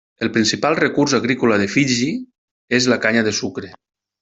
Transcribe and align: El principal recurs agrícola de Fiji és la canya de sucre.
El 0.27 0.29
principal 0.35 0.77
recurs 0.79 1.13
agrícola 1.17 1.59
de 1.63 1.67
Fiji 1.75 2.09
és 2.81 2.89
la 2.95 2.99
canya 3.07 3.27
de 3.31 3.37
sucre. 3.43 3.71